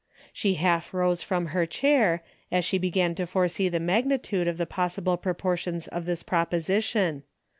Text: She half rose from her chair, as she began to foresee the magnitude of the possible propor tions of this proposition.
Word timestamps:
She 0.33 0.55
half 0.55 0.95
rose 0.95 1.21
from 1.21 1.45
her 1.53 1.67
chair, 1.67 2.23
as 2.51 2.65
she 2.65 2.79
began 2.79 3.13
to 3.13 3.27
foresee 3.27 3.69
the 3.69 3.79
magnitude 3.79 4.47
of 4.47 4.57
the 4.57 4.65
possible 4.65 5.15
propor 5.15 5.55
tions 5.55 5.87
of 5.89 6.05
this 6.05 6.23
proposition. 6.23 7.21